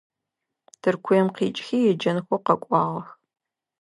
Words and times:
Тыркуем 0.81 1.27
къикIыхи 1.35 1.79
еджэнхэу 1.91 2.43
къэкIуагъэх. 2.45 3.07